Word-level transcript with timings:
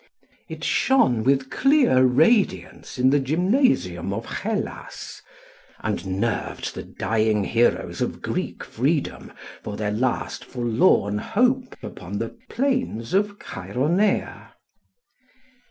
It 0.49 0.63
shone 0.63 1.23
with 1.23 1.51
clear 1.51 2.01
radiance 2.03 2.97
in 2.97 3.11
the 3.11 3.19
gymnasium 3.19 4.11
of 4.13 4.25
Hellas, 4.25 5.21
and 5.79 6.19
nerved 6.19 6.73
the 6.73 6.81
dying 6.81 7.43
heroes 7.43 8.01
of 8.01 8.19
Greek 8.19 8.63
freedom 8.63 9.31
for 9.61 9.77
their 9.77 9.91
last 9.91 10.43
forlorn 10.43 11.19
hope 11.19 11.75
upon 11.83 12.17
the 12.17 12.35
plains 12.49 13.13
of 13.13 13.37
Chæronea. 13.37 14.53